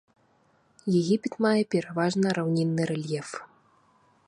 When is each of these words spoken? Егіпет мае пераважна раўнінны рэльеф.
Егіпет 0.99 1.33
мае 1.47 1.63
пераважна 1.75 2.27
раўнінны 2.39 2.83
рэльеф. 2.93 3.29